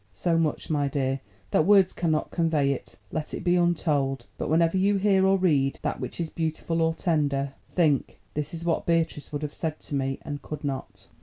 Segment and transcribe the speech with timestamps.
[0.15, 1.19] So much, my dear,
[1.51, 2.97] that words cannot convey it.
[3.11, 6.95] Let it be untold; but whenever you hear or read that which is beautiful or
[6.95, 11.05] tender, think 'this is what Beatrice would have said to me and could not!